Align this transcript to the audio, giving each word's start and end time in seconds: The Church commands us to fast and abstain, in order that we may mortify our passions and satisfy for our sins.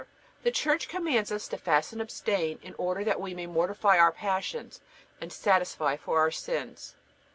The 0.41 0.49
Church 0.49 0.87
commands 0.87 1.31
us 1.31 1.47
to 1.49 1.59
fast 1.59 1.93
and 1.93 2.01
abstain, 2.01 2.57
in 2.63 2.73
order 2.79 3.03
that 3.03 3.21
we 3.21 3.35
may 3.35 3.45
mortify 3.45 3.99
our 3.99 4.11
passions 4.11 4.81
and 5.21 5.31
satisfy 5.31 5.95
for 5.95 6.17
our 6.17 6.31
sins. 6.31 6.95